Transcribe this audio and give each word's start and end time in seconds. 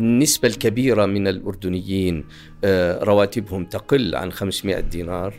النسبة 0.00 0.48
الكبيرة 0.48 1.06
من 1.06 1.28
الأردنيين 1.28 2.24
آه، 2.64 3.04
رواتبهم 3.04 3.64
تقل 3.64 4.14
عن 4.14 4.32
500 4.32 4.80
دينار. 4.80 5.34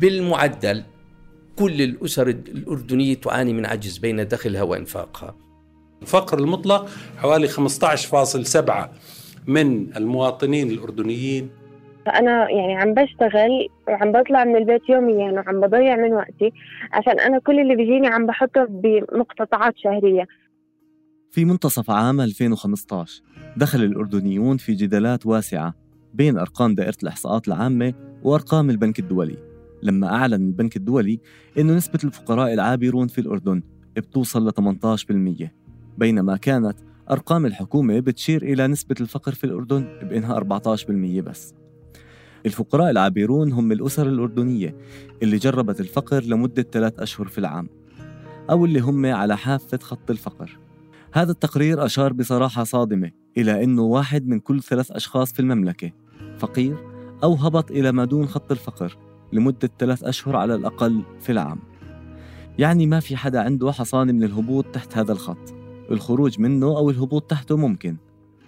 بالمعدل 0.00 0.82
كل 1.58 1.82
الأسر 1.82 2.28
الأردنية 2.28 3.14
تعاني 3.14 3.52
من 3.52 3.66
عجز 3.66 3.98
بين 3.98 4.28
دخلها 4.28 4.62
وإنفاقها. 4.62 5.34
الفقر 6.02 6.38
المطلق 6.38 6.88
حوالي 7.16 7.48
15.7 7.48 8.90
من 9.46 9.96
المواطنين 9.96 10.70
الأردنيين. 10.70 11.50
فأنا 12.06 12.50
يعني 12.50 12.76
عم 12.76 12.94
بشتغل 12.94 13.68
وعم 13.88 14.12
بطلع 14.12 14.44
من 14.44 14.56
البيت 14.56 14.88
يوميا 14.88 15.32
وعم 15.32 15.60
بضيع 15.60 15.96
من 15.96 16.12
وقتي 16.12 16.52
عشان 16.92 17.20
أنا 17.20 17.38
كل 17.38 17.60
اللي 17.60 17.76
بيجيني 17.76 18.06
عم 18.06 18.26
بحطه 18.26 18.66
بمقتطعات 18.70 19.74
شهرية. 19.76 20.26
في 21.30 21.44
منتصف 21.44 21.90
عام 21.90 22.20
2015 22.20 23.22
دخل 23.58 23.84
الأردنيون 23.84 24.56
في 24.56 24.74
جدالات 24.74 25.26
واسعة 25.26 25.74
بين 26.14 26.38
أرقام 26.38 26.74
دائرة 26.74 26.96
الإحصاءات 27.02 27.48
العامة 27.48 27.94
وأرقام 28.22 28.70
البنك 28.70 28.98
الدولي. 28.98 29.36
لما 29.82 30.14
أعلن 30.14 30.34
البنك 30.34 30.76
الدولي 30.76 31.20
أنه 31.58 31.74
نسبة 31.74 31.98
الفقراء 32.04 32.54
العابرون 32.54 33.08
في 33.08 33.20
الأردن 33.20 33.62
بتوصل 33.96 34.48
ل 34.48 34.52
18% 34.52 35.52
بينما 35.98 36.36
كانت 36.36 36.76
أرقام 37.10 37.46
الحكومة 37.46 38.00
بتشير 38.00 38.42
إلى 38.42 38.66
نسبة 38.66 38.94
الفقر 39.00 39.32
في 39.32 39.44
الأردن 39.44 39.98
بأنها 40.02 40.34
14% 40.34 41.20
بس. 41.20 41.54
الفقراء 42.46 42.90
العابرون 42.90 43.52
هم 43.52 43.72
الأسر 43.72 44.08
الأردنية 44.08 44.76
اللي 45.22 45.36
جربت 45.36 45.80
الفقر 45.80 46.24
لمدة 46.24 46.62
ثلاث 46.72 47.00
أشهر 47.00 47.26
في 47.26 47.38
العام 47.38 47.68
أو 48.50 48.64
اللي 48.64 48.80
هم 48.80 49.06
على 49.06 49.36
حافة 49.36 49.78
خط 49.78 50.10
الفقر. 50.10 50.58
هذا 51.12 51.30
التقرير 51.32 51.84
أشار 51.84 52.12
بصراحة 52.12 52.64
صادمة 52.64 53.17
إلى 53.36 53.64
أنه 53.64 53.82
واحد 53.82 54.26
من 54.26 54.40
كل 54.40 54.62
ثلاث 54.62 54.90
أشخاص 54.90 55.32
في 55.32 55.40
المملكة 55.40 55.92
فقير 56.38 56.76
أو 57.22 57.34
هبط 57.34 57.70
إلى 57.70 57.92
ما 57.92 58.04
دون 58.04 58.26
خط 58.26 58.52
الفقر 58.52 58.96
لمدة 59.32 59.70
ثلاث 59.78 60.04
أشهر 60.04 60.36
على 60.36 60.54
الأقل 60.54 61.02
في 61.20 61.32
العام. 61.32 61.58
يعني 62.58 62.86
ما 62.86 63.00
في 63.00 63.16
حدا 63.16 63.40
عنده 63.40 63.72
حصانة 63.72 64.12
من 64.12 64.24
الهبوط 64.24 64.64
تحت 64.64 64.96
هذا 64.96 65.12
الخط. 65.12 65.54
الخروج 65.90 66.40
منه 66.40 66.66
أو 66.66 66.90
الهبوط 66.90 67.22
تحته 67.22 67.56
ممكن 67.56 67.96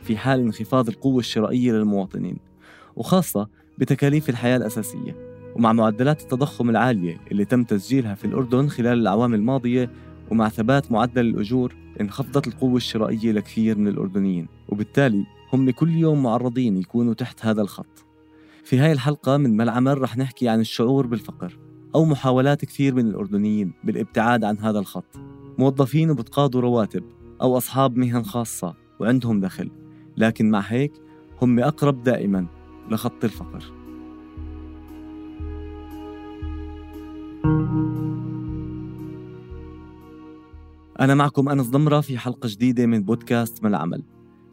في 0.03 0.17
حال 0.17 0.41
انخفاض 0.41 0.89
القوة 0.89 1.19
الشرائية 1.19 1.73
للمواطنين 1.73 2.36
وخاصة 2.97 3.48
بتكاليف 3.78 4.28
الحياة 4.28 4.56
الأساسية. 4.56 5.31
ومع 5.56 5.73
معدلات 5.73 6.23
التضخم 6.23 6.70
العالية 6.70 7.20
اللي 7.33 7.45
تم 7.45 7.64
تسجيلها 7.64 8.14
في 8.14 8.25
الأردن 8.25 8.69
خلال 8.69 8.98
الأعوام 8.98 9.34
الماضية 9.34 9.91
ومع 10.31 10.48
ثبات 10.48 10.92
معدل 10.92 11.27
الأجور 11.27 11.75
انخفضت 12.00 12.47
القوة 12.47 12.77
الشرائية 12.77 13.33
لكثير 13.33 13.78
من 13.78 13.89
الأردنيين 13.89 14.48
وبالتالي 14.69 15.27
هم 15.53 15.70
كل 15.70 15.91
يوم 15.91 16.23
معرضين 16.23 16.77
يكونوا 16.77 17.14
تحت 17.14 17.47
هذا 17.47 17.62
الخط. 17.62 18.05
في 18.64 18.78
هاي 18.78 18.92
الحلقة 18.92 19.36
من 19.36 19.56
ما 19.56 19.62
العمل 19.62 20.03
رح 20.03 20.17
نحكي 20.17 20.48
عن 20.48 20.61
الشعور 20.61 21.06
بالفقر 21.06 21.58
أو 21.95 22.05
محاولات 22.05 22.64
كثير 22.64 22.95
من 22.95 23.06
الأردنيين 23.06 23.73
بالابتعاد 23.84 24.45
عن 24.45 24.58
هذا 24.58 24.78
الخط. 24.78 25.20
موظفين 25.58 26.11
وبتقاضوا 26.11 26.61
رواتب 26.61 27.05
أو 27.42 27.56
أصحاب 27.56 27.97
مهن 27.97 28.23
خاصة 28.23 28.75
وعندهم 29.01 29.41
دخل. 29.41 29.70
لكن 30.17 30.51
مع 30.51 30.61
هيك 30.61 30.92
هم 31.42 31.61
أقرب 31.61 32.03
دائما 32.03 32.47
لخط 32.91 33.25
الفقر. 33.25 33.80
أنا 41.00 41.14
معكم 41.14 41.48
أنس 41.48 41.66
ضمرة 41.66 42.00
في 42.00 42.18
حلقة 42.18 42.48
جديدة 42.48 42.86
من 42.86 43.02
بودكاست 43.02 43.62
ما 43.62 43.68
العمل 43.68 44.02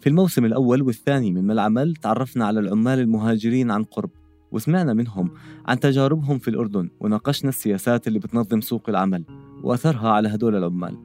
في 0.01 0.09
الموسم 0.09 0.45
الأول 0.45 0.81
والثاني 0.81 1.31
من 1.31 1.51
العمل 1.51 1.95
تعرفنا 1.95 2.45
على 2.45 2.59
العمال 2.59 2.99
المهاجرين 2.99 3.71
عن 3.71 3.83
قرب 3.83 4.09
وسمعنا 4.51 4.93
منهم 4.93 5.31
عن 5.65 5.79
تجاربهم 5.79 6.39
في 6.39 6.47
الأردن 6.47 6.89
وناقشنا 6.99 7.49
السياسات 7.49 8.07
اللي 8.07 8.19
بتنظم 8.19 8.61
سوق 8.61 8.89
العمل 8.89 9.23
وأثرها 9.63 10.09
على 10.09 10.29
هدول 10.29 10.55
العمال. 10.55 10.97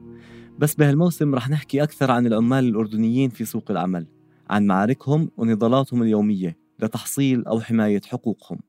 بس 0.59 0.75
بهالموسم 0.75 1.35
رح 1.35 1.49
نحكي 1.49 1.83
أكثر 1.83 2.11
عن 2.11 2.27
العمال 2.27 2.63
الأردنيين 2.65 3.29
في 3.29 3.45
سوق 3.45 3.71
العمل 3.71 4.07
عن 4.49 4.65
معاركهم 4.67 5.29
ونضالاتهم 5.37 6.03
اليومية 6.03 6.57
لتحصيل 6.79 7.45
أو 7.45 7.61
حماية 7.61 8.01
حقوقهم. 8.07 8.59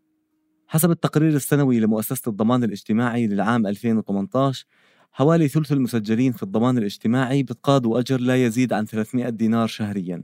حسب 0.66 0.90
التقرير 0.90 1.36
السنوي 1.36 1.80
لمؤسسة 1.80 2.28
الضمان 2.30 2.64
الاجتماعي 2.64 3.26
للعام 3.26 3.66
2018 3.66 4.66
حوالي 5.16 5.48
ثلث 5.48 5.72
المسجلين 5.72 6.32
في 6.32 6.42
الضمان 6.42 6.78
الاجتماعي 6.78 7.42
بتقاضوا 7.42 7.98
أجر 7.98 8.20
لا 8.20 8.44
يزيد 8.44 8.72
عن 8.72 8.84
300 8.84 9.28
دينار 9.28 9.66
شهرياً. 9.66 10.22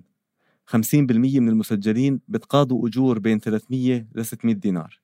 50% 0.67 1.41
من 1.41 1.49
المسجلين 1.49 2.21
بتقاضوا 2.29 2.89
أجور 2.89 3.19
بين 3.19 3.41
300 3.41 4.07
ل 4.15 4.25
600 4.25 4.55
دينار. 4.55 5.01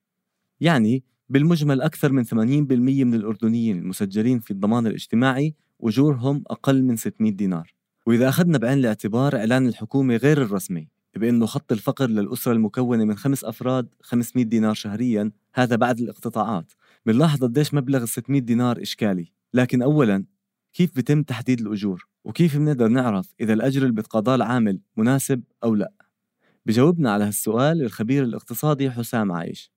يعني 0.60 1.04
بالمجمل 1.28 1.82
أكثر 1.82 2.12
من 2.12 2.24
80% 2.24 3.04
من 3.04 3.14
الأردنيين 3.14 3.78
المسجلين 3.78 4.38
في 4.38 4.50
الضمان 4.50 4.86
الاجتماعي 4.86 5.54
أجورهم 5.82 6.42
أقل 6.46 6.82
من 6.82 6.96
600 6.96 7.32
دينار. 7.32 7.74
وإذا 8.06 8.28
أخذنا 8.28 8.58
بعين 8.58 8.78
الاعتبار 8.78 9.36
إعلان 9.36 9.66
الحكومة 9.66 10.16
غير 10.16 10.42
الرسمي 10.42 10.88
بأنه 11.16 11.46
خط 11.46 11.72
الفقر 11.72 12.06
للأسرة 12.06 12.52
المكونة 12.52 13.04
من 13.04 13.16
خمس 13.16 13.44
أفراد 13.44 13.88
500 14.02 14.44
دينار 14.44 14.74
شهريا 14.74 15.30
هذا 15.54 15.76
بعد 15.76 16.00
الاقتطاعات. 16.00 16.72
بنلاحظ 17.06 17.44
قديش 17.44 17.74
مبلغ 17.74 18.02
ال 18.02 18.08
600 18.08 18.40
دينار 18.40 18.82
إشكالي. 18.82 19.35
لكن 19.56 19.82
أولا 19.82 20.24
كيف 20.72 20.96
بتم 20.96 21.22
تحديد 21.22 21.60
الأجور؟ 21.60 22.08
وكيف 22.24 22.56
بنقدر 22.56 22.88
نعرف 22.88 23.34
إذا 23.40 23.52
الأجر 23.52 23.82
اللي 23.82 23.92
بتقاضاه 23.92 24.34
العامل 24.34 24.80
مناسب 24.96 25.42
أو 25.64 25.74
لا؟ 25.74 25.92
بجاوبنا 26.66 27.12
على 27.12 27.24
هالسؤال 27.24 27.82
الخبير 27.82 28.24
الاقتصادي 28.24 28.90
حسام 28.90 29.32
عايش. 29.32 29.72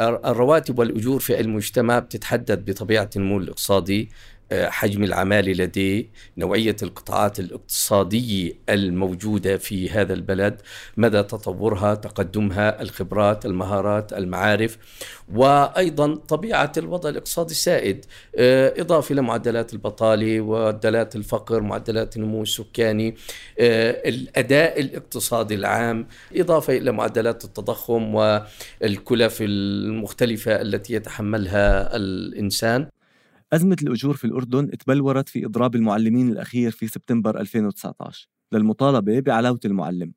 الرواتب 0.00 0.78
والأجور 0.78 1.20
في 1.20 1.40
المجتمع 1.40 1.98
بتتحدد 1.98 2.70
بطبيعة 2.70 3.10
النمو 3.16 3.38
الاقتصادي. 3.38 4.10
حجم 4.52 5.04
العمالة 5.04 5.52
لديه 5.52 6.08
نوعية 6.38 6.76
القطاعات 6.82 7.40
الاقتصادية 7.40 8.52
الموجودة 8.68 9.56
في 9.58 9.90
هذا 9.90 10.14
البلد 10.14 10.60
مدى 10.96 11.22
تطورها 11.22 11.94
تقدمها 11.94 12.82
الخبرات 12.82 13.46
المهارات 13.46 14.12
المعارف 14.12 14.78
وأيضا 15.34 16.14
طبيعة 16.14 16.72
الوضع 16.76 17.08
الاقتصادي 17.08 17.50
السائد. 17.50 18.04
آه، 18.36 18.74
إضافة 18.80 19.12
إلى 19.12 19.22
معدلات 19.22 19.72
البطالة 19.72 20.40
معدلات 20.40 21.16
الفقر 21.16 21.60
معدلات 21.60 22.16
النمو 22.16 22.42
السكاني 22.42 23.16
آه، 23.58 24.08
الأداء 24.08 24.80
الاقتصادي 24.80 25.54
العام 25.54 26.06
إضافة 26.36 26.76
إلى 26.76 26.92
معدلات 26.92 27.44
التضخم 27.44 28.14
والكلف 28.14 29.38
المختلفة 29.40 30.60
التي 30.60 30.94
يتحملها 30.94 31.96
الإنسان. 31.96 32.86
أزمة 33.52 33.76
الأجور 33.82 34.16
في 34.16 34.24
الأردن 34.24 34.70
تبلورت 34.70 35.28
في 35.28 35.46
إضراب 35.46 35.74
المعلمين 35.74 36.28
الأخير 36.28 36.70
في 36.70 36.86
سبتمبر 36.86 37.40
2019 37.40 38.28
للمطالبة 38.52 39.20
بعلاوة 39.20 39.60
المعلم. 39.64 40.12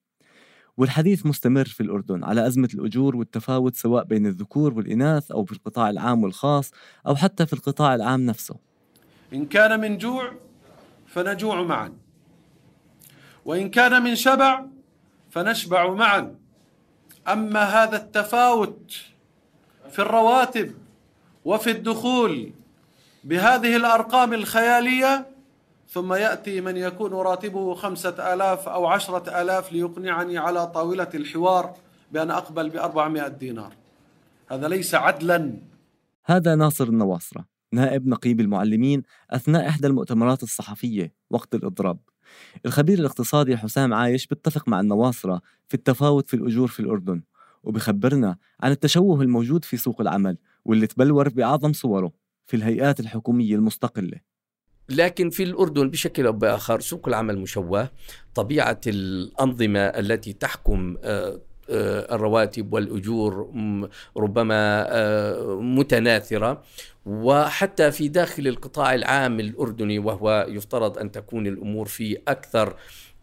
والحديث 0.77 1.25
مستمر 1.25 1.65
في 1.65 1.83
الأردن 1.83 2.23
على 2.23 2.47
أزمة 2.47 2.69
الأجور 2.73 3.15
والتفاوت 3.15 3.75
سواء 3.75 4.03
بين 4.03 4.25
الذكور 4.25 4.73
والإناث 4.73 5.31
أو 5.31 5.45
في 5.45 5.51
القطاع 5.51 5.89
العام 5.89 6.23
والخاص 6.23 6.71
أو 7.07 7.15
حتى 7.15 7.45
في 7.45 7.53
القطاع 7.53 7.95
العام 7.95 8.25
نفسه. 8.25 8.55
إن 9.33 9.45
كان 9.45 9.79
من 9.79 9.97
جوع 9.97 10.33
فنجوع 11.05 11.63
معا. 11.63 11.93
وإن 13.45 13.69
كان 13.69 14.03
من 14.03 14.15
شبع 14.15 14.65
فنشبع 15.29 15.93
معا. 15.93 16.35
أما 17.27 17.63
هذا 17.63 17.97
التفاوت 17.97 18.95
في 19.91 19.99
الرواتب 19.99 20.73
وفي 21.45 21.71
الدخول 21.71 22.51
بهذه 23.25 23.75
الأرقام 23.75 24.33
الخيالية 24.33 25.27
ثم 25.89 26.13
يأتي 26.13 26.61
من 26.61 26.77
يكون 26.77 27.13
راتبه 27.13 27.73
خمسة 27.73 28.33
آلاف 28.33 28.69
أو 28.69 28.85
عشرة 28.85 29.41
آلاف 29.41 29.71
ليقنعني 29.73 30.37
على 30.37 30.67
طاولة 30.67 31.09
الحوار 31.15 31.73
بأن 32.11 32.31
أقبل 32.31 32.69
بأربعمائة 32.69 33.27
دينار. 33.27 33.73
هذا 34.51 34.67
ليس 34.67 34.95
عدلا. 34.95 35.53
هذا 36.25 36.55
ناصر 36.55 36.87
النواصرة 36.87 37.45
نائب 37.71 38.07
نقيب 38.07 38.39
المعلمين 38.39 39.03
أثناء 39.31 39.67
إحدى 39.69 39.87
المؤتمرات 39.87 40.43
الصحفية 40.43 41.13
وقت 41.29 41.55
الإضراب. 41.55 41.99
الخبير 42.65 42.99
الاقتصادي 42.99 43.57
حسام 43.57 43.93
عايش 43.93 44.27
بيتفق 44.27 44.67
مع 44.67 44.79
النواصرة 44.79 45.41
في 45.67 45.73
التفاوت 45.73 46.29
في 46.29 46.33
الأجور 46.33 46.67
في 46.67 46.79
الأردن 46.79 47.21
وبخبرنا 47.63 48.37
عن 48.61 48.71
التشوه 48.71 49.21
الموجود 49.21 49.65
في 49.65 49.77
سوق 49.77 50.01
العمل 50.01 50.37
واللي 50.65 50.87
تبلور 50.87 51.29
بأعظم 51.29 51.73
صوره. 51.73 52.24
في 52.45 52.57
الهيئات 52.57 52.99
الحكومية 52.99 53.55
المستقلة. 53.55 54.19
لكن 54.89 55.29
في 55.29 55.43
الأردن 55.43 55.89
بشكل 55.89 56.25
أو 56.25 56.31
بآخر 56.31 56.79
سوق 56.79 57.07
العمل 57.07 57.39
مشوه. 57.39 57.89
طبيعة 58.35 58.81
الأنظمة 58.87 59.79
التي 59.79 60.33
تحكم 60.33 60.97
آه، 61.03 61.41
آه، 61.69 62.15
الرواتب 62.15 62.73
والأجور 62.73 63.51
ربما 64.17 64.85
آه، 64.89 65.59
متناثرة. 65.61 66.63
وحتى 67.05 67.91
في 67.91 68.07
داخل 68.07 68.47
القطاع 68.47 68.93
العام 68.95 69.39
الأردني 69.39 69.99
وهو 69.99 70.45
يفترض 70.49 70.97
أن 70.97 71.11
تكون 71.11 71.47
الأمور 71.47 71.85
فيه 71.85 72.21
أكثر 72.27 72.75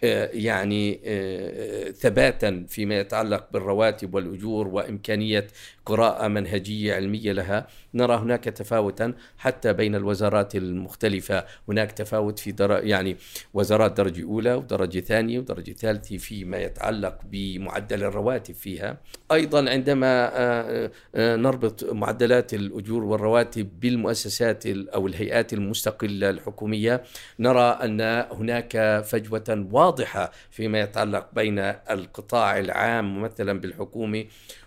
آه، 0.05 0.31
يعني 0.33 1.01
آه، 1.05 1.91
ثباتا 1.91 2.67
فيما 2.69 3.01
يتعلق 3.01 3.49
بالرواتب 3.53 4.15
والأجور 4.15 4.69
وإمكانية 4.69 5.47
قراءة 5.87 6.29
منهجية 6.29 6.95
علمية 6.95 7.33
لها 7.33 7.67
نرى 7.95 8.17
هناك 8.17 8.45
تفاوتا 8.45 9.15
حتى 9.39 9.73
بين 9.73 9.95
الوزارات 9.95 10.57
المختلفة. 10.57 11.45
هناك 11.69 11.93
تفاوت 11.93 12.39
في 12.39 12.53
در... 12.53 12.85
يعني 12.85 13.17
وزارات 13.55 13.97
درجة 13.97 14.23
أولى 14.25 14.55
ودرجة 14.55 15.01
ثانية 15.01 15.39
ودرجة 15.39 15.73
ثالثة 15.73 16.17
فيما 16.17 16.59
يتعلق 16.59 17.19
بمعدل 17.25 18.03
الرواتب 18.03 18.55
فيها. 18.55 19.01
أيضا 19.33 19.71
عندما 19.71 20.31
آه، 20.35 20.91
نربط 21.17 21.85
معدلات 21.85 22.55
الأجور 22.55 23.05
والرواتب 23.05 23.69
بالمؤسسات 23.81 24.67
أو 24.67 25.07
الهيئات 25.07 25.53
المستقلة 25.53 26.31
الحكومية 26.31 27.03
نرى 27.39 27.61
أن 27.61 28.01
هناك 28.33 29.03
فجوة 29.05 29.69
واضحة 29.71 30.33
فيما 30.51 30.81
يتعلق 30.81 31.35
بين 31.35 31.59
القطاع 31.91 32.59
العام 32.59 33.19
ممثلا 33.19 33.61
بالحكومة 33.61 34.25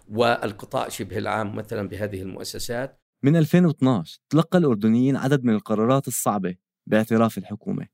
والقطاع 0.10 0.90
شبه 0.90 1.18
العام 1.18 1.56
مثلا 1.56 1.88
بهذه 1.88 2.22
المؤسسات. 2.22 3.02
من 3.24 3.36
2012 3.36 4.20
تلقى 4.30 4.58
الأردنيين 4.58 5.16
عدد 5.16 5.44
من 5.44 5.54
القرارات 5.54 6.08
الصعبة 6.08 6.56
باعتراف 6.88 7.38
الحكومة. 7.38 7.88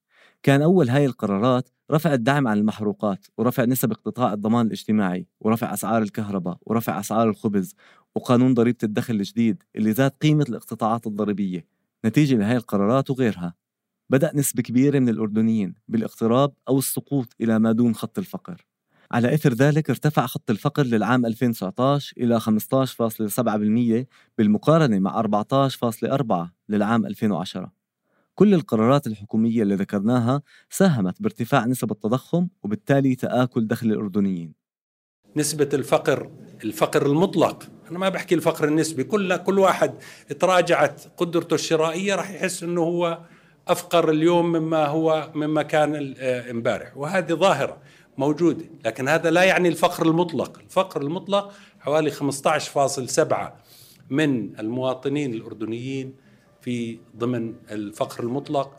كان 0.44 0.62
أول 0.62 0.90
هاي 0.90 1.06
القرارات 1.06 1.69
رفع 1.92 2.14
الدعم 2.14 2.48
عن 2.48 2.57
المحروقات 2.57 3.28
ورفع 3.38 3.66
نسب 3.66 3.92
اقتطاع 3.92 4.34
الضمان 4.34 4.66
الاجتماعي 4.66 5.28
ورفع 5.40 5.74
أسعار 5.74 6.02
الكهرباء 6.02 6.57
ورفع 6.62 7.00
أسعار 7.00 7.30
الخبز 7.30 7.75
وقانون 8.16 8.54
ضريبة 8.54 8.78
الدخل 8.84 9.16
الجديد 9.16 9.63
اللي 9.75 9.94
زاد 9.94 10.12
قيمة 10.12 10.46
الاقتطاعات 10.50 11.08
الضريبية. 11.08 11.66
نتيجة 12.06 12.36
لهي 12.36 12.58
القرارات 12.58 13.10
وغيرها. 13.10 13.54
بدأ 14.10 14.31
نسبة 14.36 14.62
كبيرة 14.62 15.00
من 15.00 15.10
الأردنيين 15.10 15.75
بالاقتراب 15.88 16.54
أو 16.68 16.80
السقوط 16.80 17.36
إلى 17.42 17.60
ما 17.60 17.72
دون 17.72 17.96
خط 17.96 18.18
الفقر. 18.18 18.66
على 19.12 19.34
إثر 19.34 19.54
ذلك 19.54 19.90
ارتفع 19.90 20.25
خط 20.25 20.50
الفقر 20.50 20.84
للعام 20.84 21.25
2019 21.25 22.13
إلى 22.18 22.40
15.7% 22.40 24.08
بالمقارنة 24.38 25.00
مع 25.00 25.19
14.4 25.19 26.54
للعام 26.69 27.06
2010 27.06 27.72
كل 28.36 28.54
القرارات 28.54 29.07
الحكومية 29.07 29.64
اللي 29.64 29.75
ذكرناها 29.75 30.42
ساهمت 30.69 31.22
بارتفاع 31.22 31.66
نسب 31.66 31.92
التضخم 31.92 32.48
وبالتالي 32.64 33.16
تآكل 33.16 33.68
دخل 33.68 33.88
الأردنيين. 33.88 34.54
نسبة 35.36 35.69
الفقر 35.74 36.31
الفقر 36.63 37.06
المطلق. 37.06 37.63
أنا 37.92 38.00
ما 38.00 38.10
بحكي 38.10 38.36
الفقر 38.36 38.68
النسبي 38.68 39.04
كل 39.04 39.38
كل 39.38 39.60
واحد 39.60 39.94
تراجعت 40.40 41.02
قدرته 41.18 41.54
الشرائية 41.54 42.16
راح 42.16 42.31
يحس 42.31 42.63
أنه 42.63 42.81
هو 42.81 43.19
أفقر 43.68 44.10
اليوم 44.10 44.46
مما 44.46 44.86
هو 44.86 45.31
مما 45.36 45.63
كان 45.63 46.16
آه، 46.19 46.52
امبارح. 46.52 46.98
وهذه 46.98 47.34
ظاهرة 47.34 47.78
موجودة 48.18 48.66
لكن 48.86 49.08
هذا 49.08 49.31
لا 49.31 49.44
يعني 49.44 49.69
الفقر 49.69 50.06
المطلق. 50.06 50.60
الفقر 50.60 51.02
المطلق 51.02 51.54
حوالي 51.80 52.12
15.7 52.12 53.54
من 54.10 54.60
المواطنين 54.60 55.34
الأردنيين 55.34 56.16
في 56.62 57.00
ضمن 57.18 57.54
الفقر 57.72 58.24
المطلق. 58.24 58.72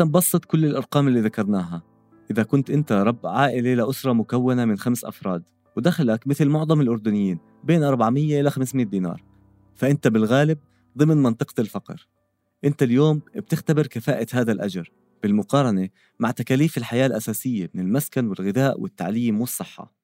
حتى 0.00 0.08
نبسط 0.08 0.44
كل 0.44 0.64
الأرقام 0.64 1.08
اللي 1.08 1.20
ذكرناها. 1.20 1.82
إذا 2.30 2.42
كنت 2.42 2.70
أنت 2.70 2.92
رب 2.92 3.26
عائلة 3.26 3.74
لأسرة 3.74 4.12
مكونة 4.12 4.64
من 4.64 4.78
خمس 4.78 5.04
أفراد 5.04 5.42
ودخلك 5.76 6.26
مثل 6.26 6.48
معظم 6.48 6.80
الأردنيين 6.80 7.38
بين 7.64 7.82
400 7.82 8.40
إلى 8.40 8.50
500 8.50 8.86
دينار. 8.86 9.24
فأنت 9.74 10.08
بالغالب 10.08 10.58
ضمن 10.98 11.16
منطقة 11.16 11.60
الفقر. 11.60 12.08
أنت 12.64 12.82
اليوم 12.82 13.22
بتختبر 13.36 13.86
كفاءة 13.86 14.26
هذا 14.32 14.52
الأجر 14.52 14.92
بالمقارنة 15.22 15.88
مع 16.20 16.30
تكاليف 16.30 16.78
الحياة 16.78 17.06
الأساسية 17.06 17.70
من 17.74 17.80
المسكن 17.80 18.26
والغذاء 18.26 18.80
والتعليم 18.80 19.40
والصحة. 19.40 19.94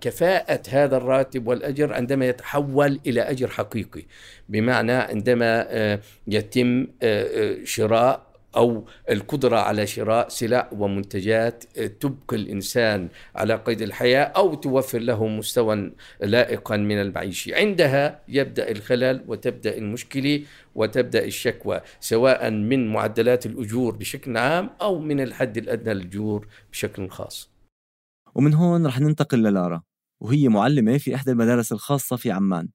كفاءة 0.00 0.62
هذا 0.68 0.96
الراتب 0.96 1.46
والأجر 1.46 1.94
عندما 1.94 2.28
يتحول 2.28 3.00
إلى 3.06 3.20
أجر 3.20 3.48
حقيقي. 3.48 4.02
بمعنى 4.48 4.92
عندما 4.92 5.66
آه، 5.68 6.00
يتم 6.26 6.86
آه، 7.02 7.60
آه، 7.62 7.64
شراء 7.64 8.25
أو 8.56 8.84
القدرة 9.10 9.56
على 9.56 9.86
شراء 9.86 10.28
سلع 10.28 10.70
ومنتجات 10.72 11.64
تبقي 12.00 12.36
الإنسان 12.36 13.08
على 13.36 13.54
قيد 13.54 13.82
الحياة 13.82 14.24
أو 14.24 14.54
توفر 14.54 14.98
له 14.98 15.26
مستوى 15.26 15.92
لائقا 16.20 16.76
من 16.76 17.00
المعيشة. 17.00 17.56
عندها 17.56 18.20
يبدأ 18.28 18.70
الخلل 18.70 19.24
وتبدأ 19.28 19.78
المشكلة 19.78 20.42
وتبدأ 20.74 21.24
الشكوى 21.24 21.80
سواء 22.00 22.50
من 22.50 22.92
معدلات 22.92 23.46
الأجور 23.46 23.96
بشكل 23.96 24.36
عام 24.36 24.70
أو 24.80 24.98
من 24.98 25.20
الحد 25.20 25.56
الأدنى 25.56 25.94
للاجور 25.94 26.46
بشكل 26.72 27.08
خاص. 27.08 27.50
ومن 28.34 28.54
هون 28.54 28.86
رح 28.86 29.00
ننتقل 29.00 29.38
للارا 29.42 29.82
وهي 30.20 30.48
معلمة 30.48 30.98
في 30.98 31.14
إحدى 31.14 31.30
المدارس 31.30 31.72
الخاصة 31.72 32.16
في 32.16 32.30
عمان 32.30 32.68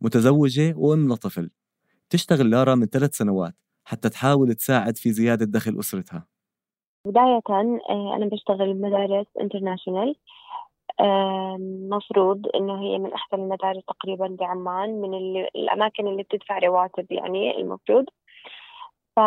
متزوجة 0.00 0.74
وأم 0.76 1.12
لطفل 1.12 1.50
تشتغل 2.10 2.50
لارا 2.50 2.74
من 2.74 2.86
ثلاث 2.86 3.16
سنوات. 3.16 3.54
حتى 3.90 4.08
تحاول 4.08 4.54
تساعد 4.54 4.96
في 4.96 5.10
زيادة 5.10 5.46
دخل 5.46 5.78
أسرتها. 5.80 6.26
بداية 7.06 7.40
آه، 7.50 8.16
أنا 8.16 8.26
بشتغل 8.26 8.74
بمدارس 8.74 9.26
انترناشونال 9.40 10.14
مفروض 11.90 12.46
إنه 12.54 12.82
هي 12.82 12.98
من 12.98 13.12
أحسن 13.12 13.36
المدارس 13.36 13.84
تقريبا 13.84 14.36
بعمان 14.40 15.00
من 15.00 15.14
الأماكن 15.56 16.06
اللي 16.06 16.22
بتدفع 16.22 16.58
رواتب 16.58 17.12
يعني 17.12 17.56
المفروض. 17.60 18.04
ف 19.16 19.20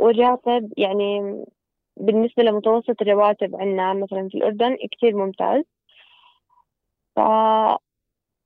والراتب 0.00 0.72
يعني 0.76 1.44
بالنسبة 1.96 2.42
لمتوسط 2.42 3.02
الرواتب 3.02 3.56
عندنا 3.56 3.92
مثلا 3.92 4.28
في 4.28 4.34
الأردن 4.34 4.76
كتير 4.92 5.16
ممتاز. 5.16 5.64
ف 7.16 7.20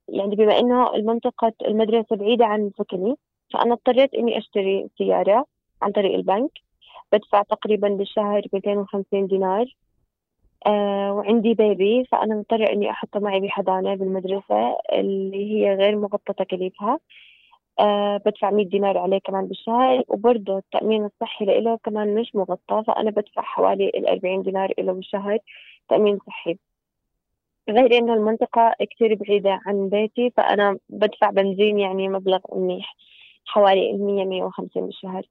يعني 0.09 0.37
بما 0.37 0.59
إنه 0.59 0.95
المنطقة 0.95 1.53
المدرسة 1.67 2.17
بعيدة 2.17 2.47
عن 2.47 2.71
سكني 2.79 3.17
فأنا 3.55 3.75
اضطريت 3.75 4.15
إني 4.15 4.39
أشتري 4.39 4.89
سيارة 4.99 5.47
عن 5.83 5.93
طريق 5.93 6.15
البنك. 6.15 6.51
بدفع 7.13 7.43
تقريبا 7.43 7.89
بالشهر 7.89 8.43
250 8.53 9.27
دينار. 9.27 9.77
آه 10.67 11.13
وعندي 11.13 11.55
بيبي 11.55 12.05
فأنا 12.05 12.35
مضطرة 12.35 12.65
إني 12.73 12.91
أحطه 12.91 13.21
معي 13.21 13.41
بحضانة 13.41 13.95
بالمدرسة 13.95 14.77
اللي 14.93 15.53
هي 15.53 15.75
غير 15.75 15.97
مغطى 15.97 16.33
تكاليفها 16.33 16.99
آه 17.81 18.17
بدفع 18.17 18.51
100 18.51 18.67
دينار 18.67 18.99
عليه 18.99 19.19
كمان 19.19 19.47
بالشهر. 19.47 20.03
وبرضه 20.09 20.59
التأمين 20.59 21.05
الصحي 21.05 21.45
له 21.45 21.79
كمان 21.85 22.15
مش 22.15 22.35
مغطى 22.35 22.83
فأنا 22.87 23.11
بدفع 23.11 23.43
حوالي 23.43 23.89
ال 23.89 24.09
40 24.09 24.43
دينار 24.43 24.73
له 24.79 24.93
بالشهر 24.93 25.39
تأمين 25.89 26.19
صحي. 26.27 26.57
غير 27.71 27.99
إنه 27.99 28.15
المنطقة 28.15 28.75
كتير 28.81 29.15
بعيدة 29.15 29.61
عن 29.67 29.89
بيتي 29.89 30.31
فأنا 30.31 30.79
بدفع 30.89 31.31
بنزين 31.31 31.79
يعني 31.79 32.09
مبلغ 32.09 32.41
منيح. 32.55 32.97
حوالي 33.47 33.93
100 33.93 34.25
150 34.25 34.87
بالشهر. 34.87 35.23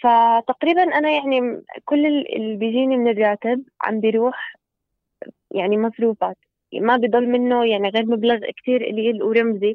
فتقريبا 0.00 0.82
أنا 0.82 1.10
يعني 1.10 1.62
كل 1.84 2.06
اللي 2.06 2.56
بيجيني 2.56 2.96
من 2.96 3.08
الراتب 3.08 3.62
عم 3.82 4.00
بيروح 4.00 4.56
يعني 5.50 5.78
مصروفات. 5.78 6.36
ما 6.72 6.96
بضل 6.96 7.28
منه 7.28 7.64
يعني 7.64 7.88
غير 7.88 8.06
مبلغ 8.06 8.38
كتير 8.56 8.84
قليل 8.84 9.22
ورمزي 9.22 9.74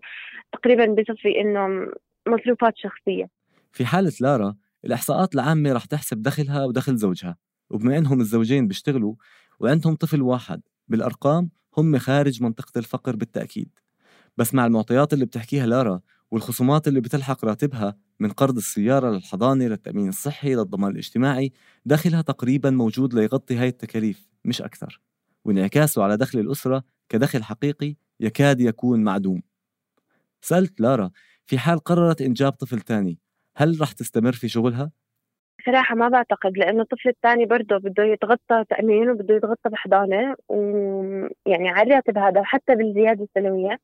تقريبا 0.51 0.85
بصفي 0.85 1.41
إنه 1.41 1.91
مصروفات 2.27 2.73
شخصية. 2.77 3.29
في 3.71 3.85
حالة 3.85 4.11
لارا 4.21 4.55
الإحصاءات 4.85 5.35
العامة 5.35 5.73
رح 5.73 5.85
تحسب 5.85 6.21
دخلها 6.21 6.65
ودخل 6.65 6.95
زوجها. 6.95 7.37
وبما 7.69 7.97
إنهم 7.97 8.19
الزوجين 8.19 8.67
بيشتغلوا 8.67 9.13
وعندهم 9.59 9.95
طفل 9.95 10.21
واحد 10.21 10.61
بالأرقام 10.87 11.49
هم 11.77 11.97
خارج 11.97 12.43
منطقة 12.43 12.79
الفقر 12.79 13.15
بالتأكيد. 13.15 13.69
بس 14.37 14.53
مع 14.53 14.65
المعطيات 14.65 15.13
اللي 15.13 15.25
بتحكيها 15.25 15.65
لارا 15.65 16.01
والخصومات 16.31 16.87
اللي 16.87 17.01
بتلحق 17.01 17.45
راتبها 17.45 17.95
من 18.19 18.29
قرض 18.29 18.57
السيارة 18.57 19.09
للحضانة 19.09 19.65
للتأمين 19.65 20.09
الصحي 20.09 20.55
للضمان 20.55 20.91
الاجتماعي 20.91 21.51
دخلها 21.85 22.21
تقريبا 22.21 22.69
موجود 22.69 23.13
ليغطي 23.13 23.55
هاي 23.55 23.67
التكاليف 23.67 24.27
مش 24.45 24.61
أكثر. 24.61 25.01
وانعكاسه 25.45 26.03
على 26.03 26.17
دخل 26.17 26.39
الأسرة 26.39 26.83
كدخل 27.09 27.43
حقيقي 27.43 27.95
يكاد 28.19 28.61
يكون 28.61 29.03
معدوم. 29.03 29.41
سألت 30.41 30.81
لارا 30.81 31.11
في 31.45 31.57
حال 31.57 31.79
قررت 31.79 32.21
إنجاب 32.21 32.51
طفل 32.51 32.79
تاني 32.79 33.19
هل 33.57 33.81
رح 33.81 33.91
تستمر 33.91 34.31
في 34.31 34.47
شغلها؟ 34.47 34.91
صراحة 35.65 35.95
ما 35.95 36.09
بعتقد 36.09 36.57
لأنه 36.57 36.81
الطفل 36.81 37.09
الثاني 37.09 37.45
برضه 37.45 37.77
بده 37.77 38.03
يتغطى 38.03 38.63
تأمين 38.69 39.09
وبده 39.09 39.35
يتغطى 39.35 39.69
بحضانة 39.69 40.35
ويعني 40.47 41.69
على 41.69 41.89
الراتب 41.89 42.17
هذا 42.17 42.39
وحتى 42.41 42.75
بالزيادة 42.75 43.23
السنوية 43.23 43.77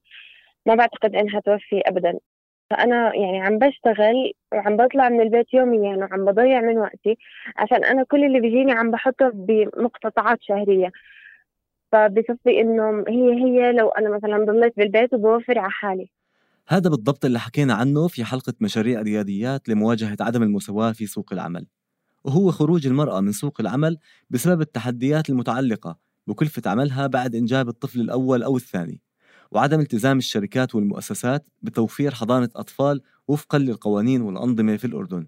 ما 0.66 0.76
بعتقد 0.76 1.16
إنها 1.16 1.40
توفي 1.40 1.82
أبدا. 1.86 2.20
فأنا 2.70 3.16
يعني 3.16 3.42
عم 3.42 3.58
بشتغل 3.60 4.34
وعم 4.54 4.78
بطلع 4.78 5.10
من 5.10 5.22
البيت 5.22 5.54
يوميا 5.54 5.98
وعم 5.98 6.26
بضيع 6.26 6.62
من 6.62 6.78
وقتي 6.78 7.18
عشان 7.58 7.84
أنا 7.84 8.04
كل 8.04 8.24
اللي 8.26 8.40
بيجيني 8.40 8.72
عم 8.72 8.92
بحطه 8.92 9.32
بمقتطعات 9.34 10.38
شهرية. 10.42 10.92
فبصفي 11.92 12.62
إنه 12.62 13.04
هي 13.08 13.34
هي 13.44 13.72
لو 13.72 13.90
أنا 13.90 14.10
مثلا 14.10 14.46
ضليت 14.46 14.74
بالبيت 14.78 15.14
وبوفر 15.14 15.60
على 15.60 15.72
حالي. 15.72 16.10
هذا 16.68 16.90
بالضبط 16.90 17.26
اللي 17.26 17.40
حكينا 17.40 17.74
عنه 17.74 18.08
في 18.08 18.26
حلقة 18.26 18.54
مشاريع 18.62 19.02
رياديات 19.02 19.70
لمواجهة 19.70 20.18
عدم 20.22 20.44
المساواة 20.44 20.92
في 20.92 21.06
سوق 21.06 21.34
العمل. 21.34 21.68
وهو 22.24 22.52
خروج 22.52 22.88
المرأة 22.88 23.22
من 23.22 23.32
سوق 23.32 23.62
العمل 23.62 23.98
بسبب 24.30 24.62
التحديات 24.62 25.30
المتعلقة 25.30 25.98
بكلفة 26.28 26.62
عملها 26.66 27.08
بعد 27.08 27.36
إنجاب 27.36 27.68
الطفل 27.68 28.00
الأول 28.00 28.44
أو 28.44 28.58
الثاني. 28.58 29.02
وعدم 29.52 29.80
التزام 29.80 30.18
الشركات 30.18 30.76
والمؤسسات 30.76 31.48
بتوفير 31.62 32.14
حضانة 32.14 32.50
أطفال 32.56 33.02
وفقا 33.28 33.58
للقوانين 33.58 34.22
والأنظمة 34.22 34.78
في 34.78 34.86
الأردن. 34.86 35.28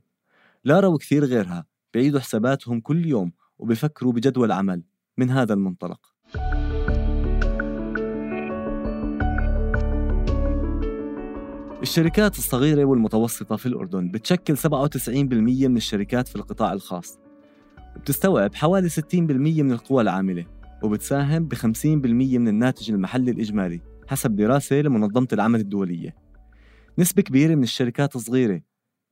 لارا 0.64 0.88
وكثير 0.88 1.26
غيرها 1.26 1.66
بيعيدوا 1.94 2.20
حساباتهم 2.20 2.80
كل 2.80 3.06
يوم 3.06 3.32
وبيفكروا 3.60 4.14
بجدول 4.14 4.52
عمل 4.52 4.84
من 5.18 5.30
هذا 5.30 5.54
المنطلق. 5.54 6.00
الشركات 11.82 12.38
الصغيرة 12.38 12.86
والمتوسطة 12.86 13.56
في 13.56 13.66
الأردن 13.66 14.12
بتشكل 14.12 14.58
97% 14.58 15.68
من 15.68 15.78
الشركات 15.78 16.28
في 16.28 16.36
القطاع 16.36 16.74
الخاص. 16.74 17.20
وبتستوعب 17.96 18.56
حوالي 18.56 18.90
60% 18.90 19.64
من 19.64 19.72
القوى 19.72 20.02
العاملة 20.02 20.46
وبتساهم 20.84 21.46
ب 21.46 21.54
50% 21.54 21.86
من 22.38 22.48
الناتج 22.48 22.92
المحلي 22.92 23.32
الإجمالي. 23.32 23.97
حسب 24.10 24.36
دراسة 24.36 24.76
لمنظمة 24.76 25.28
العمل 25.34 25.60
الدولية. 25.60 26.16
نسبة 27.00 27.22
كبيرة 27.22 27.56
من 27.56 27.64
الشركات 27.64 28.16
الصغيرة 28.16 28.62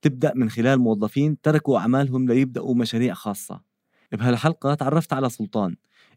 تبدأ 0.01 0.33
من 0.35 0.49
خلال 0.49 0.79
موظفين 0.79 1.41
تركوا 1.41 1.79
أعمالهم 1.79 2.27
ليبدأوا 2.27 2.75
مشاريع 2.75 3.13
خاصة. 3.13 3.61
بهالحلقة 4.11 4.73
تعرفت 4.73 5.13
على 5.13 5.29
سلطان 5.29 5.75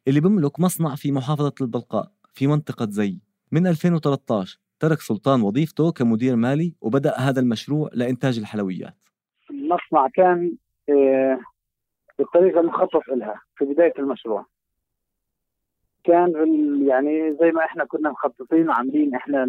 اللي 0.08 0.20
بيملك 0.20 0.60
مصنع 0.60 0.94
في 0.94 1.12
محافظة 1.12 1.54
البلقاء 1.60 2.10
في 2.34 2.46
منطقة 2.46 2.86
زي. 2.90 3.18
من 3.52 3.66
2013 3.66 4.58
ترك 4.80 5.00
سلطان 5.00 5.42
وظيفته 5.42 5.92
كمدير 5.92 6.36
مالي 6.36 6.74
وبدأ 6.80 7.14
هذا 7.18 7.40
المشروع 7.40 7.90
لإنتاج 7.92 8.38
الحلويات. 8.38 8.94
المصنع 9.50 10.08
كان 10.14 10.56
آه، 10.88 11.38
بالطريقة 12.18 12.60
المخطط 12.60 13.08
لها 13.08 13.40
في 13.56 13.64
بداية 13.64 13.92
المشروع. 13.98 14.46
كان 16.08 16.32
يعني 16.86 17.36
زي 17.40 17.52
ما 17.52 17.64
إحنا 17.64 17.84
كنا 17.84 18.10
مخططين 18.10 18.68
وعاملين 18.68 19.14
إحنا 19.14 19.44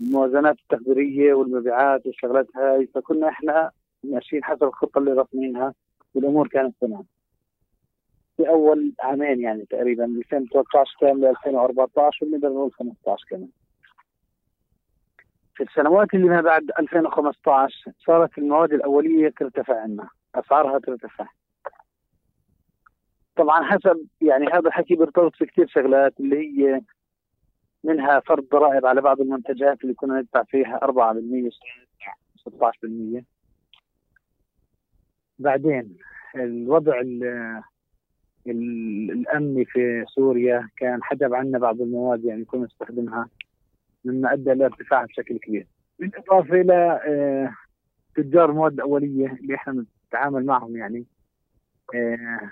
الموازنات 0.00 0.56
التقديرية 0.58 1.34
والمبيعات 1.34 2.06
والشغلات 2.06 2.46
هاي 2.56 2.86
فكنا 2.86 3.28
إحنا 3.28 3.70
ماشيين 4.04 4.44
حسب 4.44 4.64
الخطة 4.64 4.98
اللي 4.98 5.12
رسمينها 5.12 5.74
والأمور 6.14 6.48
كانت 6.48 6.74
تمام. 6.80 7.04
في 8.36 8.48
أول 8.48 8.92
عامين 9.00 9.40
يعني 9.40 9.64
تقريبا 9.70 10.04
2013 10.04 10.96
كان 11.00 11.20
ل 11.20 11.24
2014 11.24 12.26
ونقدر 12.26 12.48
نقول 12.48 12.72
15 12.72 13.24
كمان. 13.30 13.48
في 15.54 15.62
السنوات 15.62 16.14
اللي 16.14 16.28
ما 16.28 16.40
بعد 16.40 16.70
2015 16.78 17.92
صارت 18.06 18.38
المواد 18.38 18.72
الأولية 18.72 19.32
ترتفع 19.38 19.80
عنا 19.80 20.08
أسعارها 20.34 20.78
ترتفع. 20.78 21.26
طبعا 23.36 23.62
حسب 23.64 24.06
يعني 24.20 24.46
هذا 24.46 24.68
الحكي 24.68 24.94
بيرتبط 24.94 25.36
في 25.36 25.46
كثير 25.46 25.66
شغلات 25.68 26.20
اللي 26.20 26.36
هي 26.38 26.80
منها 27.84 28.20
فرض 28.20 28.48
ضرائب 28.52 28.86
على 28.86 29.00
بعض 29.00 29.20
المنتجات 29.20 29.82
اللي 29.82 29.94
كنا 29.94 30.20
ندفع 30.20 30.42
فيها 30.42 30.80
4% 30.82 31.50
16% 32.48 33.22
بعدين 35.38 35.96
الوضع 36.36 37.00
الأمني 38.46 39.64
في 39.64 40.04
سوريا 40.08 40.68
كان 40.76 41.02
حجب 41.02 41.34
عنا 41.34 41.58
بعض 41.58 41.80
المواد 41.80 42.24
يعني 42.24 42.44
كنا 42.44 42.64
نستخدمها 42.64 43.28
مما 44.04 44.32
أدى 44.32 44.52
إلى 44.52 44.64
ارتفاعها 44.64 45.06
بشكل 45.06 45.38
كبير. 45.38 45.66
بالاضافه 45.98 46.60
إلى 46.60 47.00
آه، 47.06 47.54
تجار 48.14 48.52
مواد 48.52 48.80
أولية 48.80 49.26
اللي 49.26 49.54
إحنا 49.54 49.84
نتعامل 50.08 50.46
معهم 50.46 50.76
يعني 50.76 51.04
آه، 51.94 52.50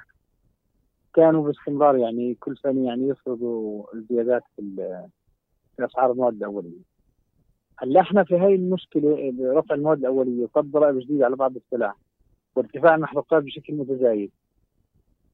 كانوا 1.14 1.46
باستمرار 1.46 1.96
يعني 1.96 2.34
كل 2.34 2.56
سنة 2.58 2.86
يعني 2.86 3.08
يفرضوا 3.08 3.84
زيادات 4.10 4.42
في 4.56 4.62
في 5.76 5.84
أسعار 5.84 6.12
المواد 6.12 6.34
الأولية. 6.34 6.90
هلأ 7.78 8.00
إحنا 8.00 8.24
في 8.24 8.36
هاي 8.36 8.54
المشكلة 8.54 9.32
برفع 9.32 9.74
المواد 9.74 9.98
الأولية 9.98 10.44
وفرض 10.44 10.70
ضرائب 10.70 10.98
جديدة 10.98 11.24
على 11.24 11.36
بعض 11.36 11.56
السلع 11.56 11.94
وارتفاع 12.56 12.94
المحروقات 12.94 13.42
بشكل 13.42 13.74
متزايد. 13.74 14.30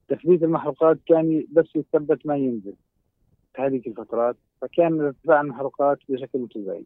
تثبيت 0.07 0.43
المحروقات 0.43 0.97
كان 1.05 1.45
بس 1.51 1.65
يثبت 1.75 2.25
ما 2.25 2.35
ينزل 2.35 2.73
في 3.55 3.61
هذه 3.61 3.81
الفترات 3.87 4.35
فكان 4.61 5.01
ارتفاع 5.01 5.41
المحروقات 5.41 5.97
بشكل 6.09 6.39
متزايد 6.39 6.85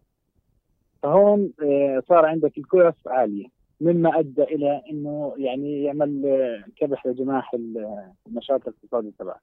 فهون 1.04 1.52
آه، 1.64 2.04
صار 2.10 2.26
عندك 2.26 2.58
الكلف 2.58 2.96
عالية 3.08 3.46
مما 3.82 4.20
أدى 4.20 4.44
إلى 4.44 4.82
إنه 4.92 5.34
يعني 5.38 5.84
يعمل 5.84 6.24
كبح 6.76 7.08
لجماح 7.08 7.52
النشاط 8.28 8.68
الاقتصادي 8.68 9.14
تبعه. 9.20 9.40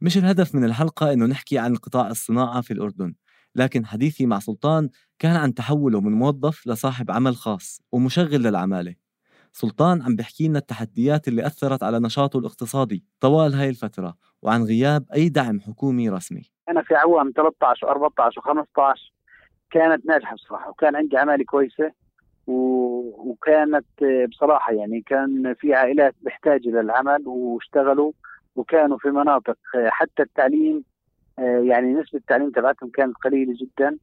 مش 0.00 0.18
الهدف 0.18 0.54
من 0.54 0.64
الحلقة 0.64 1.12
إنه 1.12 1.26
نحكي 1.26 1.58
عن 1.58 1.74
قطاع 1.76 2.08
الصناعة 2.08 2.60
في 2.60 2.70
الأردن 2.70 3.14
لكن 3.54 3.86
حديثي 3.86 4.26
مع 4.26 4.38
سلطان 4.38 4.88
كان 5.18 5.36
عن 5.36 5.54
تحوله 5.54 6.00
من 6.00 6.12
موظف 6.12 6.66
لصاحب 6.66 7.10
عمل 7.10 7.36
خاص 7.36 7.80
ومشغل 7.92 8.42
للعمالة. 8.42 8.94
سلطان 9.52 10.02
عم 10.02 10.16
بحكي 10.16 10.48
لنا 10.48 10.58
التحديات 10.58 11.28
اللي 11.28 11.46
أثرت 11.46 11.82
على 11.82 12.00
نشاطه 12.00 12.38
الاقتصادي 12.38 13.04
طوال 13.20 13.54
هاي 13.54 13.68
الفترة 13.68 14.14
وعن 14.42 14.62
غياب 14.62 15.04
أي 15.14 15.28
دعم 15.28 15.60
حكومي 15.60 16.08
رسمي. 16.08 16.42
أنا 16.68 16.82
في 16.82 16.94
عوام 16.94 17.32
13 17.36 17.86
و14 17.86 18.32
و15 18.40 19.12
كانت 19.70 20.06
ناجحة 20.06 20.34
بصراحة 20.34 20.70
وكان 20.70 20.96
عندي 20.96 21.16
عمالة 21.16 21.44
كويسة. 21.44 21.86
و... 21.86 22.01
وكانت 22.46 23.86
بصراحة 24.28 24.72
يعني 24.72 25.00
كان 25.00 25.54
في 25.54 25.74
عائلات 25.74 26.14
بحتاج 26.22 26.68
للعمل 26.68 27.22
واشتغلوا 27.26 28.12
وكانوا 28.56 28.98
في 28.98 29.08
مناطق 29.08 29.56
حتى 29.74 30.22
التعليم 30.22 30.84
يعني 31.38 31.92
نسبة 31.92 32.18
التعليم 32.18 32.50
تبعتهم 32.50 32.90
كانت 32.90 33.16
قليلة 33.16 33.54
جدا. 33.60 33.98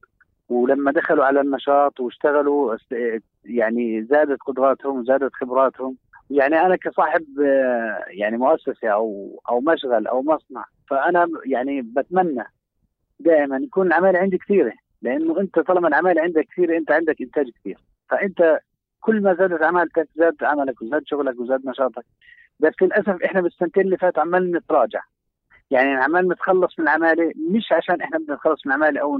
ولما 0.50 0.92
دخلوا 0.92 1.26
على 1.26 1.42
النشاط 1.42 2.00
واشتغلوا 2.00 2.78
يعني 3.46 4.04
زادت 4.04 4.38
قدراتهم 4.42 5.00
وزادت 5.00 5.34
خبراتهم. 5.34 5.98
يعني 6.30 6.62
أنا 6.62 6.76
كصاحب 6.76 7.26
يعني 8.08 8.38
مؤسسة 8.38 8.88
أو 8.88 9.40
أو 9.50 9.60
مشغل 9.62 10.08
أو 10.08 10.22
مصنع 10.22 10.66
فأنا 10.90 11.28
يعني 11.46 11.82
بتمنى 11.82 12.44
دائما 13.20 13.58
يكون 13.58 13.88
العماله 13.88 14.20
عندي 14.20 14.38
كثيرة 14.38 14.74
لأنه 15.02 15.40
أنت 15.40 15.60
طالما 15.60 15.88
العماله 15.88 16.22
عندك 16.22 16.48
كثيرة 16.52 16.78
أنت 16.78 16.92
عندك 16.92 17.22
إنتاج 17.22 17.50
كثير. 17.60 17.78
فأنت 18.10 18.60
كل 19.00 19.22
ما 19.22 19.34
زادت 19.34 19.64
عمالتك 19.64 20.10
زاد 20.16 20.36
عملك 20.42 20.82
وزاد 20.82 21.02
شغلك 21.06 21.40
وزاد 21.40 21.66
نشاطك. 21.66 22.06
بس 22.60 22.74
للأسف 22.82 23.24
إحنا 23.26 23.42
بالسنتين 23.42 23.84
اللي 23.84 23.98
فات 23.98 24.20
عمال 24.20 24.52
نتراجع. 24.52 25.02
يعني 25.72 25.90
عمال 25.90 26.30
نتخلص 26.30 26.80
من 26.80 26.86
العمالة 26.88 27.34
مش 27.52 27.72
عشان 27.72 28.02
إحنا 28.02 28.18
بدنا 28.18 28.36
نتخلص 28.36 28.66
من 28.66 28.72
العمالة 28.72 29.02
أو 29.02 29.20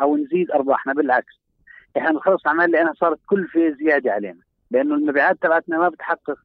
أو 0.00 0.16
نزيد 0.16 0.50
أرباحنا 0.50 0.92
بالعكس. 0.92 1.40
إحنا 1.96 2.10
بنخلص 2.10 2.42
العمالة 2.46 2.72
لأنها 2.72 2.92
صارت 3.00 3.20
كل 3.26 3.48
في 3.48 3.74
زيادة 3.74 4.12
علينا. 4.12 4.40
لأنه 4.70 4.94
المبيعات 4.94 5.42
تبعتنا 5.42 5.78
ما 5.78 5.88
بتحقق 5.88 6.38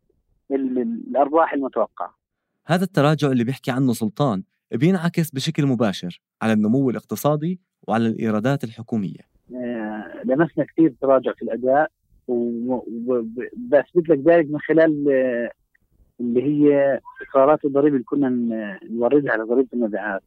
الأرباح 0.51 1.53
المتوقعة. 1.53 2.15
هذا 2.67 2.83
التراجع 2.83 3.27
اللي 3.27 3.43
بيحكي 3.43 3.71
عنه 3.71 3.93
سلطان 3.93 4.43
بينعكس 4.71 5.31
بشكل 5.31 5.65
مباشر 5.65 6.21
على 6.41 6.53
النمو 6.53 6.89
الاقتصادي 6.89 7.59
وعلى 7.87 8.07
الإيرادات 8.07 8.63
الحكومية. 8.63 9.29
لمسنا 10.25 10.65
كثير 10.65 10.93
تراجع 11.01 11.33
في 11.33 11.41
الأداء 11.41 11.91
وبثبت 12.27 14.09
لك 14.09 14.19
ذلك 14.19 14.45
من 14.49 14.59
خلال 14.59 15.05
آه، 15.11 15.51
اللي 16.19 16.43
هي 16.43 16.99
قرارات 17.33 17.65
الضريبة 17.65 17.95
اللي 17.95 18.03
كنا 18.03 18.29
نوردها 18.83 19.31
على 19.31 19.43
ضريبة 19.43 19.67
المبيعات. 19.73 20.23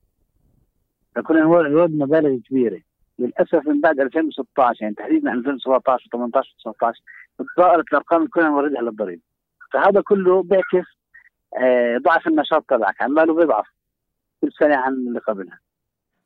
فكنا 1.14 1.40
نورد 1.40 1.90
مبالغ 1.90 2.38
كبيرة. 2.38 2.80
للأسف 3.18 3.68
من 3.68 3.80
بعد 3.80 4.00
2016 4.00 4.82
يعني 4.82 4.94
تحديدا 4.94 5.32
2017 5.32 6.08
و18 6.14 6.70
و19 6.70 6.92
تضاءلت 7.56 7.88
الأرقام 7.88 8.18
اللي 8.18 8.30
كنا 8.30 8.48
نوردها 8.48 8.82
للضريبه 8.82 9.22
فهذا 9.72 10.00
كله 10.00 10.42
بيعكس 10.42 10.88
آه، 11.56 11.98
ضعف 11.98 12.26
النشاط 12.26 12.64
تبعك 12.68 13.02
عماله 13.02 13.34
بيضعف. 13.34 13.66
كل 14.40 14.52
سنة 14.60 14.76
عن 14.76 14.92
اللي 14.92 15.18
قبلها. 15.18 15.58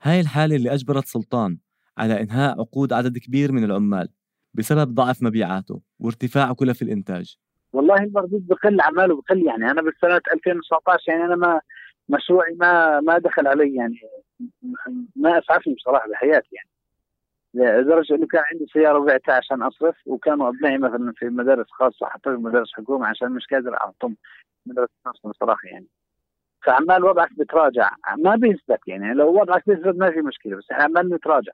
هاي 0.03 0.21
الحالة 0.21 0.57
اللي 0.57 0.75
أجبرت 0.75 1.05
سلطان. 1.05 1.59
على 1.99 2.21
إنهاء 2.21 2.61
عقود 2.61 2.93
عدد 2.93 3.19
كبير 3.19 3.53
من 3.53 3.65
العمال 3.65 4.09
بسبب 4.55 4.95
ضعف 4.95 5.23
مبيعاته 5.23 5.81
وارتفاع 6.01 6.53
كلف 6.53 6.83
الإنتاج. 6.83 7.37
والله 7.73 7.97
المردود 7.97 8.47
بقل 8.47 8.81
عماله 8.81 9.17
بقل 9.17 9.47
يعني. 9.47 9.71
أنا 9.71 9.83
بالسنة 9.83 10.21
2019 10.33 11.03
يعني 11.13 11.25
أنا 11.25 11.37
ما 11.37 11.61
مشروعي 12.09 12.55
ما 12.61 13.01
ما 13.01 13.19
دخل 13.19 13.47
علي 13.47 13.75
يعني 13.75 14.01
ما 15.17 15.39
أسعفني 15.39 15.75
بصراحة 15.75 16.09
بحياتي 16.11 16.49
يعني. 16.53 16.69
لدرجة 17.55 18.15
إنه 18.15 18.27
كان 18.27 18.43
عندي 18.53 18.67
سيارة 18.73 18.99
وبعتها 18.99 19.35
عشان 19.35 19.63
أصرف 19.63 19.97
وكانوا 20.07 20.49
أبنائي 20.49 20.79
مثلا 20.79 21.13
في 21.17 21.27
مدارس 21.27 21.67
خاصة 21.71 22.07
حتى 22.07 22.31
في 22.31 22.37
مدارس 22.37 22.73
حكومة 22.75 23.07
عشان 23.07 23.33
مش 23.33 23.47
قادر 23.47 23.75
أعطهم 23.81 24.17
مدرسه 24.67 24.93
خاصة 25.05 25.29
بصراحة 25.29 25.69
يعني. 25.69 25.87
فعمال 26.67 27.05
وضعك 27.05 27.39
بتراجع. 27.39 27.91
ما 28.19 28.37
بيثبت 28.37 28.81
يعني. 28.87 29.15
لو 29.15 29.41
وضعك 29.41 29.63
بيثبت 29.69 29.97
ما 29.99 30.11
في 30.11 30.21
مشكلة 30.21 30.57
بس 30.57 30.65
عمال 30.71 31.15
نتراجع. 31.15 31.53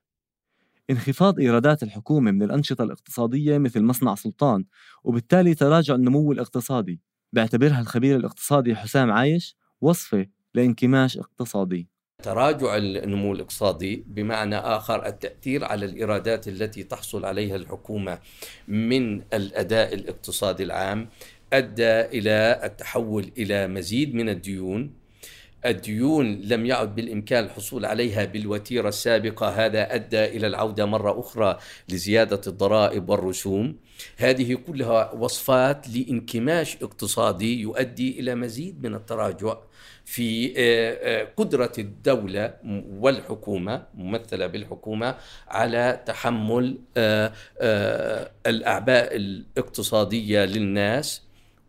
انخفاض 0.92 1.40
إيرادات 1.40 1.82
الحكومة 1.82 2.30
من 2.30 2.42
الأنشطة 2.42 2.84
الاقتصادية 2.84 3.58
مثل 3.58 3.82
مصنع 3.82 4.14
سلطان 4.14 4.64
وبالتالي 5.04 5.54
تراجع 5.54 5.94
النمو 5.94 6.32
الاقتصادي. 6.32 7.00
بيعتبرها 7.32 7.80
الخبير 7.80 8.16
الاقتصادي 8.16 8.76
حسام 8.76 9.10
عايش 9.10 9.56
وصفة 9.80 10.26
لانكماش 10.54 11.18
اقتصادي. 11.18 11.88
تراجع 12.22 12.76
النمو 12.76 13.32
الاقتصادي 13.32 14.04
بمعنى 14.06 14.56
آخر 14.56 15.06
التأثير 15.06 15.64
على 15.64 15.84
الإيرادات 15.84 16.48
التي 16.48 16.82
تحصل 16.82 17.24
عليها 17.24 17.56
الحكومة 17.56 18.18
من 18.68 19.20
الأداء 19.20 19.94
الاقتصادي 19.94 20.62
العام 20.62 21.08
أدى 21.52 22.00
إلى 22.00 22.60
التحول 22.64 23.32
إلى 23.38 23.68
مزيد 23.68 24.14
من 24.14 24.28
الديون 24.28 25.01
الديون 25.66 26.40
لم 26.40 26.66
يعد 26.66 26.94
بالإمكان 26.94 27.44
الحصول 27.44 27.84
عليها 27.84 28.24
بالوتيرة 28.24 28.88
السابقة. 28.88 29.48
هذا 29.48 29.94
أدى 29.94 30.24
إلى 30.24 30.46
العودة 30.46 30.86
مرة 30.86 31.20
أخرى 31.20 31.58
لزيادة 31.88 32.40
الضرائب 32.46 33.08
والرسوم. 33.08 33.76
هذه 34.16 34.54
كلها 34.54 35.12
وصفات 35.12 35.88
لانكماش 35.88 36.76
اقتصادي 36.82 37.60
يؤدي 37.60 38.20
إلى 38.20 38.34
مزيد 38.34 38.86
من 38.86 38.94
التراجع 38.94 39.56
في 40.04 40.54
آه، 40.56 41.22
آه، 41.22 41.28
قدرة 41.36 41.72
الدولة 41.78 42.54
والحكومة 42.90 43.86
ممثلة 43.94 44.46
بالحكومة 44.46 45.16
على 45.48 46.02
تحمل 46.06 46.78
آه، 46.96 47.32
الأعباء 48.46 49.16
الاقتصادية 49.16 50.44
للناس 50.44 51.22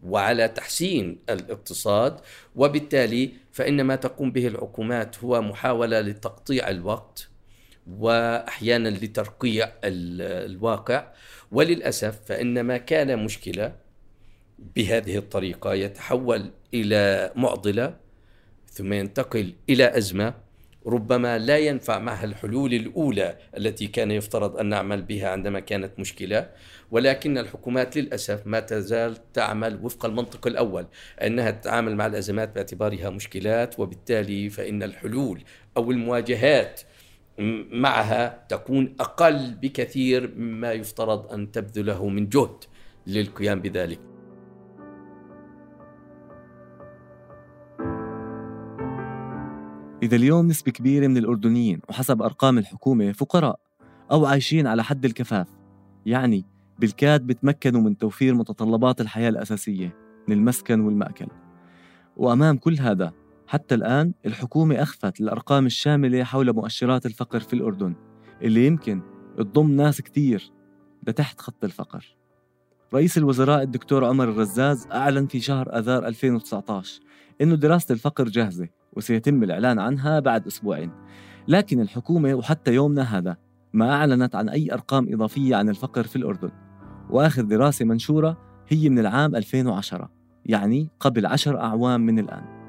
وعلى 0.04 0.48
تحسين 0.48 1.20
الاقتصاد. 1.30 2.20
وبالتالي 2.56 3.43
فإن 3.54 3.82
ما 3.82 3.96
تقوم 3.96 4.32
به 4.32 4.48
الحكومات 4.48 5.24
هو 5.24 5.42
محاولة 5.42 6.02
لتقطيع 6.02 6.70
الوقت 6.70 7.30
وأحيانا 7.88 8.90
لترقيع 8.90 9.72
الواقع. 9.84 11.14
وللأسف 11.52 12.20
فإن 12.26 12.62
ما 12.62 12.78
كان 12.78 13.24
مشكلة 13.24 13.76
بهذه 14.76 15.18
الطريقة 15.18 15.74
يتحول 15.74 16.52
إلى 16.74 17.32
معضلة 17.36 17.98
ثم 18.68 18.94
ينتقل 18.94 19.54
إلى 19.70 19.98
أزمة 19.98 20.34
ربما 20.88 21.38
لا 21.38 21.58
ينفع 21.58 22.00
معها 22.00 22.26
الحلول 22.26 22.74
الأولى 22.74 23.38
التي 23.58 23.88
كان 23.88 24.12
يفترض 24.12 24.58
أن 24.58 24.66
نعمل 24.66 25.02
بها 25.02 25.30
عندما 25.30 25.60
كانت 25.60 26.00
مشكلة. 26.00 26.50
ولكن 26.92 27.38
الحكومات 27.38 27.98
للأسف 27.98 28.48
ما 28.48 28.60
تزال 28.60 29.32
تعمل 29.34 29.80
وفق 29.84 30.06
المنطق 30.06 30.48
الأول 30.48 30.86
أنها 31.22 31.52
تتعامل 31.52 31.96
مع 31.96 32.06
الأزمات 32.06 32.56
باعتبارها 32.56 33.10
مشكلات 33.10 33.80
وبالتالي 33.80 34.50
فإن 34.50 34.84
الحلول 34.84 35.44
أو 35.78 35.92
المواجهات 35.92 36.82
معها 37.72 38.46
تكون 38.50 38.96
أقل 39.00 39.56
بكثير 39.62 40.32
مما 40.38 40.72
يفترض 40.72 41.34
أن 41.34 41.52
تبذله 41.52 42.10
من 42.10 42.30
جهد 42.30 42.64
للقيام 43.08 43.62
بذلك. 43.62 44.13
إذا 50.04 50.16
اليوم 50.16 50.48
نسبة 50.48 50.72
كبيرة 50.72 51.08
من 51.08 51.18
الأردنيين 51.18 51.80
وحسب 51.90 52.22
أرقام 52.22 52.58
الحكومة 52.58 53.12
فقراء 53.12 53.60
أو 54.12 54.26
عايشين 54.26 54.68
على 54.68 54.84
حد 54.84 55.06
الكفاف 55.06 55.48
يعني 56.06 56.46
بالكاد 56.80 57.28
بتمكنوا 57.28 57.82
من 57.82 57.98
توفير 57.98 58.34
متطلبات 58.34 59.02
الحياة 59.02 59.30
الأساسية 59.30 59.96
من 60.28 60.36
المسكن 60.36 60.80
والمأكل. 60.80 61.28
وأمام 62.18 62.58
كل 62.58 62.80
هذا 62.80 63.14
حتى 63.48 63.76
الآن 63.76 64.14
الحكومة 64.26 64.82
أخفت 64.82 65.22
الأرقام 65.22 65.66
الشاملة 65.66 66.24
حول 66.24 66.54
مؤشرات 66.54 67.06
الفقر 67.06 67.40
في 67.40 67.54
الأردن 67.54 67.96
اللي 68.42 68.68
يمكن 68.68 69.02
تضم 69.38 69.72
ناس 69.72 70.02
كتير 70.02 70.52
لتحت 71.08 71.42
خط 71.42 71.64
الفقر. 71.64 72.16
رئيس 72.94 73.18
الوزراء 73.18 73.64
الدكتور 73.64 74.06
عمر 74.06 74.30
الرزاز 74.30 74.88
أعلن 74.92 75.28
في 75.28 75.40
شهر 75.40 75.78
أذار 75.80 76.08
2019 76.08 77.02
إنه 77.42 77.56
دراسة 77.56 77.94
الفقر 77.94 78.24
جاهزة 78.24 78.83
وسيتم 78.98 79.44
الإعلان 79.44 79.80
عنها 79.80 80.20
بعد 80.20 80.48
أسبوعين. 80.48 80.92
لكن 81.48 81.82
الحكومة 81.82 82.34
وحتى 82.34 82.74
يومنا 82.74 83.18
هذا 83.18 83.38
ما 83.74 83.92
أعلنت 83.92 84.36
عن 84.36 84.50
أي 84.50 84.74
أرقام 84.74 85.14
إضافية 85.14 85.56
عن 85.56 85.70
الفقر 85.70 86.04
في 86.04 86.16
الأردن. 86.16 86.52
وآخر 87.10 87.42
دراسة 87.42 87.86
منشورة 87.86 88.38
هي 88.68 88.90
من 88.90 89.00
العام 89.00 89.36
2010 89.36 90.10
يعني 90.46 90.90
قبل 91.00 91.26
عشر 91.26 91.60
أعوام 91.60 92.02
من 92.02 92.20
الآن. 92.20 92.64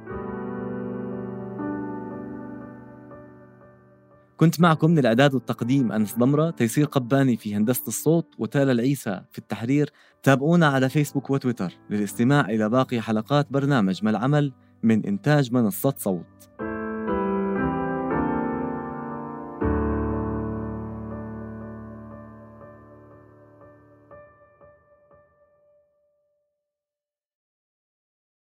كنت 4.36 4.60
معكم 4.60 4.90
من 4.90 4.98
الإعداد 4.98 5.34
والتقديم 5.34 5.92
أنس 5.92 6.18
ضمرة 6.18 6.50
تيسير 6.50 6.86
قباني 6.86 7.36
في 7.36 7.56
هندسة 7.56 7.88
الصوت 7.88 8.34
وتالا 8.38 8.72
العيسى 8.72 9.20
في 9.30 9.38
التحرير. 9.38 9.90
تابعونا 10.22 10.66
على 10.66 10.88
فيسبوك 10.88 11.30
وتويتر 11.30 11.72
للاستماع 11.90 12.48
إلى 12.50 12.68
باقي 12.68 13.00
حلقات 13.00 13.52
برنامج 13.52 14.04
ما 14.04 14.10
العمل 14.10 14.52
من 14.84 15.06
إنتاج 15.06 15.52
منصة 15.52 15.94
صوت. 15.98 16.24